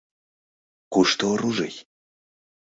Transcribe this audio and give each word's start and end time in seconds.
Кушто 0.93 1.23
оружий?» 1.33 1.75